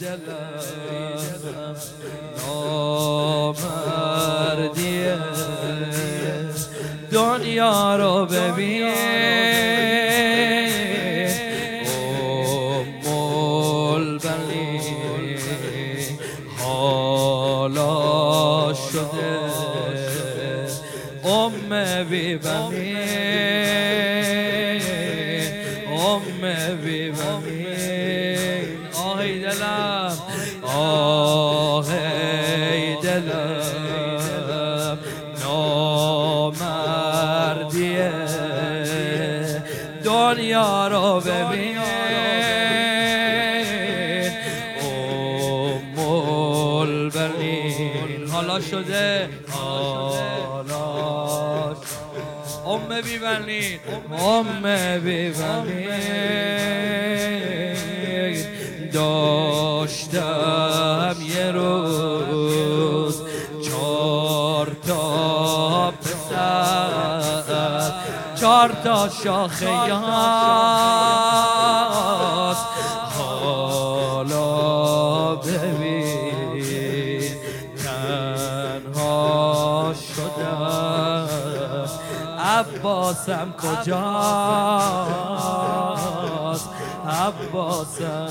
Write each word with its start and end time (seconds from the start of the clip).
دلم 0.00 1.76
نامردیه 3.54 5.18
دنیا 7.12 7.96
رو 7.96 8.26
ببین. 8.26 8.94
ام 11.86 13.06
البنی 13.94 14.80
حالا 16.58 17.94
شده. 18.74 19.40
ام 21.24 22.04
بی 22.10 22.36
دلم. 30.14 30.70
آهی 31.74 32.96
دلم. 33.02 34.98
نامردیه 36.44 36.84
دنیا 40.04 40.88
رو 40.88 41.20
ببین. 41.20 41.78
ام 44.82 45.98
البنین 46.78 48.28
حالا 48.30 48.60
شده. 48.60 49.28
حالا 49.50 50.84
ام 52.66 53.00
بیبنین 53.02 53.80
ام 54.18 54.62
بیبنین 55.04 55.90
داشتم 58.94 61.16
یه 61.20 61.52
روز 61.52 63.22
چهار 63.62 64.76
تا 64.86 65.90
پسر 65.90 67.92
چهار 68.40 68.72
تا 68.84 69.08
شاخه 69.24 69.88
یاس. 69.88 70.00
حالا 73.18 74.44
ببین 75.34 77.24
تنها 77.84 79.94
شدم. 80.14 81.13
عباسم 82.58 83.54
کجاست؟ 83.58 83.94
عباسم. 87.08 88.28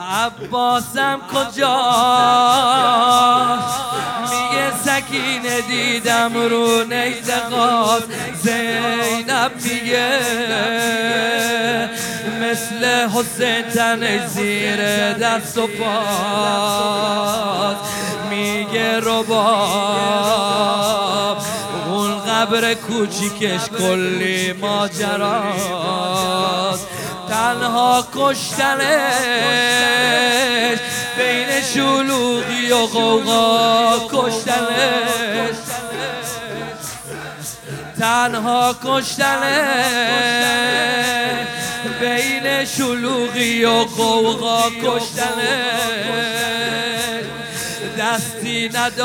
عباسم 0.00 1.20
کجاست؟ 1.34 1.62
میگه 4.20 4.76
سکینه 4.84 5.60
دیدم 5.60 6.34
رو 6.34 6.84
نیزه 6.84 7.42
زینب 8.42 9.52
میگه 9.64 10.18
مثل 12.40 12.84
حسین 13.08 13.62
تن 13.62 14.26
زیر 14.26 15.12
دست 15.12 15.58
و 15.58 15.66
پاس. 15.66 16.92
میگه 18.30 19.00
رباب 19.00 20.91
اون 22.42 22.50
قبر 22.50 22.74
کوچیکش 22.74 23.68
کلی 23.78 24.52
ماجراست. 24.52 25.66
تنها 27.28 28.06
کشتنش 28.14 28.88
بین 31.18 31.62
شلوغی 31.74 32.72
و 32.72 32.86
غوغا 32.86 33.98
کشتنش. 34.12 35.56
تنها 38.00 38.74
کشتنش 38.84 40.26
بین 42.00 42.64
شلوغی 42.64 43.64
و 43.64 43.84
غوغا 43.84 44.70
کشتنش. 44.82 46.02
دستی 47.98 48.68
نداشت. 48.68 49.02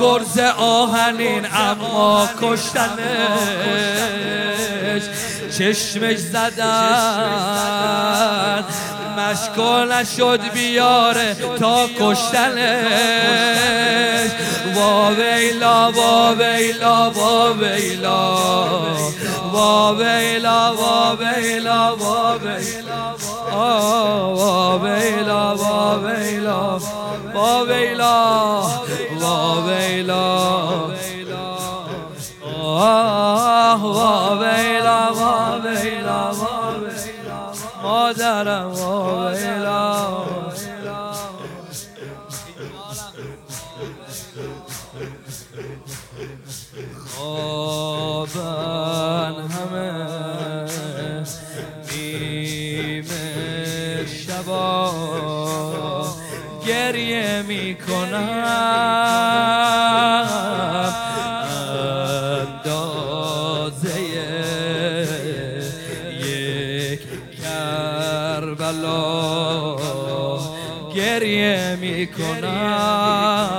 گرز 0.00 0.38
آهنین 0.58 1.46
اما 1.52 2.28
کشتنش 2.42 3.64
چشمش 5.58 6.18
زدن. 6.18 7.54
مشکل 9.16 9.92
نشد 9.92 10.40
بیاره 10.54 11.36
تا 11.60 11.88
کشتنش. 12.00 12.64
وا 14.76 15.10
ویلا 15.10 15.90
وا 15.92 16.34
ویلا 16.38 17.10
وا 17.10 17.52
ویلا. 17.52 18.20
وا 19.52 19.94
ویلا 19.94 20.72
وا 20.72 21.16
ویلا 21.20 21.96
وا 21.96 22.38
ویلا. 22.44 23.14
وا 24.34 24.78
ویلا 24.78 25.54
وا 25.56 25.98
ویلا. 25.98 26.78
وا 27.34 27.62
ویلا 27.68 28.16
وا 29.20 29.36
ویلا 29.66 30.24
وا 33.82 34.34
ویلا 34.40 34.98
وا 35.18 35.34
ویلا 35.64 36.20
مادرم 37.82 38.70
وا 38.78 39.30
ویلا 39.30 39.83
گریه 57.04 57.42
می‌کنم. 57.42 58.18
اندازه 62.64 64.00
یک 66.20 67.00
کربلا 67.42 68.96
گریه 70.94 71.76
می‌کنم. 71.80 73.50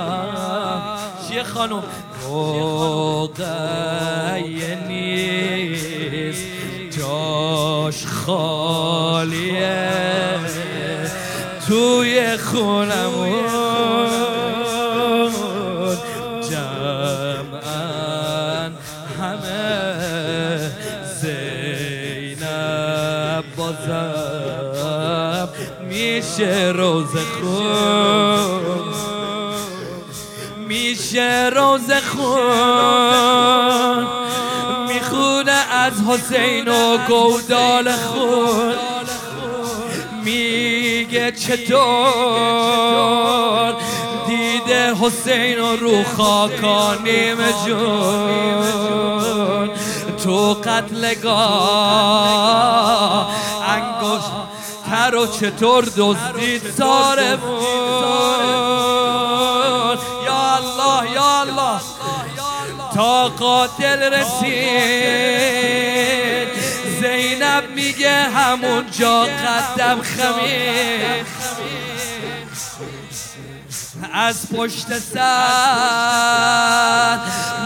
چیه 1.28 1.42
خانم؟ 1.42 1.82
روغیه 2.24 3.44
نیست. 4.88 6.46
جاش 6.98 8.06
خالیه. 8.06 9.86
توی 11.68 12.36
خونمون. 12.36 13.46
جمعن 16.50 17.52
همه 19.20 20.70
زینب 21.20 22.36
بازم 23.56 25.48
میشه 25.88 26.72
روز 26.76 27.16
خون. 27.40 28.94
میشه 30.68 31.50
روز 31.54 31.92
خون. 31.92 32.46
می‌خونه 34.88 35.52
از 35.72 35.92
حسین 36.08 36.68
و 36.68 36.98
گودال 37.08 37.92
خون. 37.92 38.85
چطور؟ 41.46 43.26
دیده 44.26 44.94
حسین 44.94 45.60
و 45.60 45.76
رو 45.76 46.04
خاکانیم 46.04 47.36
جون 47.66 49.70
تو 50.24 50.54
قتلگاه 50.54 51.36
انگشت 53.68 54.30
تر 54.90 55.14
و 55.14 55.26
چطور 55.26 55.84
دزدید 55.96 56.62
سارمون؟ 56.78 57.62
یا 60.26 60.56
الله 60.56 61.12
یا 61.12 61.40
الله 61.40 61.80
تا 62.94 63.28
قاتل 63.28 64.12
رسید. 64.12 65.46
زینب 67.00 67.70
میگه 67.74 68.12
همون 68.12 68.86
جا 68.90 69.22
قدم 69.22 70.02
خمید. 70.02 71.35
از 74.18 74.48
پشت 74.52 74.98
سر 74.98 75.98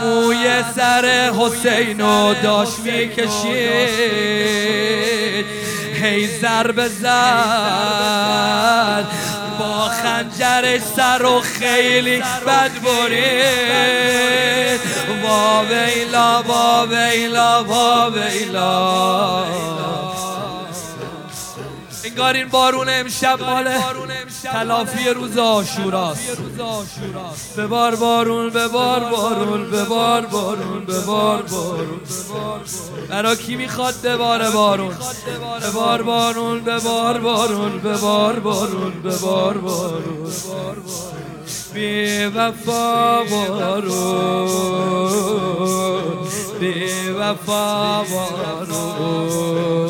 موی 0.02 0.62
سر 0.76 1.32
حسین 1.38 2.00
رو 2.00 2.34
داشت 2.42 2.78
می‌کشید. 2.78 3.30
هی 6.02 6.26
ضرب 6.40 6.88
زد 6.88 7.06
با 9.58 9.88
خنجر 9.88 10.78
سر 10.96 11.24
و 11.24 11.40
خیلی 11.40 12.22
بد 12.46 12.70
برید. 12.82 14.80
با 15.22 15.64
ویلا 15.70 16.42
با 16.42 16.86
ویلا 16.86 17.62
با 17.62 18.10
ویلا. 18.10 19.44
این 22.34 22.48
بارون 22.48 22.88
امشب 22.88 23.42
مال 23.42 23.68
تلافی 24.42 25.08
روز 25.08 25.38
آشوراست 25.38 26.36
به 27.56 27.66
بار 27.66 27.96
بارون 27.96 28.50
به 28.50 28.68
بار 28.68 29.00
بارون 29.00 29.70
به 29.70 29.84
بار 29.84 30.26
بارون 30.26 30.84
به 30.84 31.00
بار 31.00 31.42
بارون 31.42 32.00
برا 33.08 33.34
کی 33.34 33.56
می‌خواد 33.56 33.94
به 34.02 34.16
بار 34.16 34.50
بارون؟ 34.50 34.94
به 35.60 35.70
بار 35.70 36.02
بارون 36.02 36.60
به 36.60 36.78
بار 36.78 37.18
بارون 37.18 37.78
به 37.78 37.96
بار 37.96 38.38
بارون 38.38 39.02
به 39.02 39.16
بار 39.16 39.58
بارون. 39.58 40.32
بی 41.74 42.24
وفا 42.24 43.24
بارون 43.24 44.48
بی 46.60 47.10
وفا 47.10 48.04
بارون. 48.04 49.89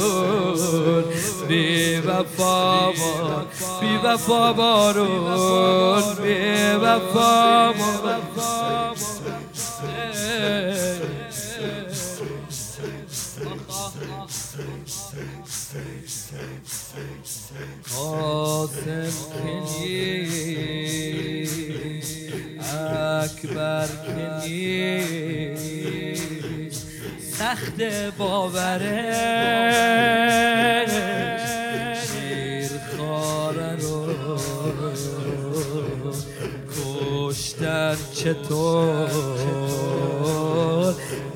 وفا 4.05 4.53
بارون 4.53 6.15
بی 6.23 6.75
وفا 6.83 7.73
قاسم 17.97 19.11
کنی 19.33 20.27
اکبر 23.23 23.89
کنی 24.07 24.91
سخت 27.39 27.83
باوره. 28.19 29.31
چطور 38.25 39.09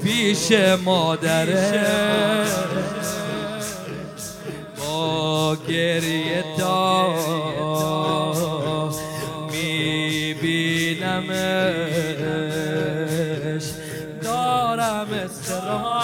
پیش 0.02 0.52
مادره؟ 0.84 2.44
با 4.78 5.56
گریه 5.68 6.44
تا 6.58 7.14
میبینمش 9.52 10.84
دارم 14.22 15.08
استراب. 15.12 16.02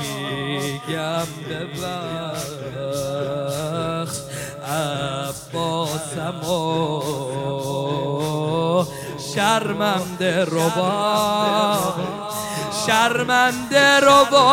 میگم 0.00 1.28
ببخش. 1.50 2.70
عباسم 4.70 6.50
و 6.50 7.09
شرمنده 9.34 10.44
ربا. 10.44 11.78
شرمنده 12.86 14.00
ربا. 14.00 14.50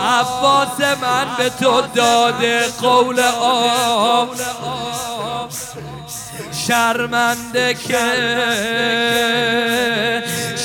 عباس 0.00 0.80
من 1.02 1.26
به 1.38 1.50
تو 1.50 1.80
داده 1.94 2.68
قول 2.80 3.20
آب. 3.40 4.28
شرمنده 6.66 7.74
که 7.74 7.98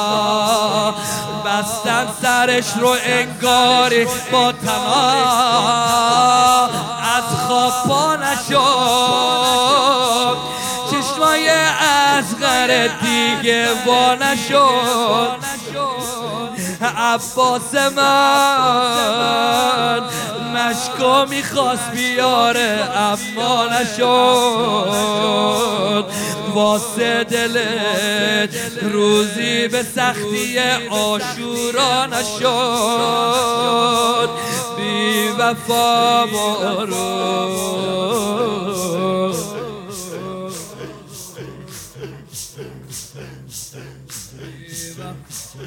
بستن 1.87 2.07
سرش 2.23 2.73
رو 2.81 2.97
انگاری 3.07 4.07
با 4.33 4.53
تمام 4.53 6.71
از 7.17 7.25
خواب 7.47 7.73
پا 7.89 8.17
نشد. 8.17 8.57
چشمای 10.91 11.51
غره 12.41 12.91
دیگه 13.03 13.69
وا 13.87 14.15
نشد. 14.15 15.56
عباس 16.97 17.75
من 17.75 18.97
مشکو 20.55 21.27
می‌خواست 21.31 21.91
بیاره 21.91 22.89
اما 22.97 23.67
نشد. 23.67 24.07
واسه 26.55 27.25
دلت 27.25 28.51
روزی 28.83 29.69
به 29.69 29.83
سختی 29.83 30.59
آشورا 30.91 32.07
نشد. 32.07 33.37
بی 34.77 35.29
وفا 35.39 36.27
بارو 36.27 37.67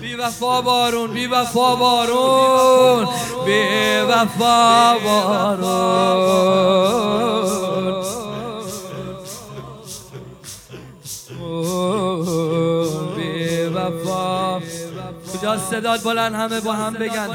بی 0.01 0.15
وفا 0.15 0.61
بارون 0.61 1.13
بی 1.13 1.25
وفا 1.27 1.75
بارون 1.75 3.07
بی 3.45 3.99
وفا 4.09 4.97
بارون. 5.03 6.19
بی 13.15 13.61
وفا 13.61 14.59
کجا 15.33 15.57
صدات 15.57 16.03
بلند 16.03 16.35
همه 16.35 16.59
با 16.59 16.73
هم 16.73 16.93
بگن. 16.93 17.29